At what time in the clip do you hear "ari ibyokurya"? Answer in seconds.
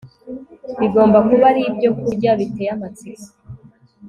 1.51-2.31